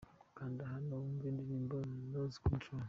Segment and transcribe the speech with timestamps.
[0.37, 1.75] Kanda hano wumve indirimbo
[2.09, 2.79] 'Loose control'.